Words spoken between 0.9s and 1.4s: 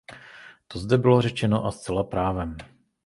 bylo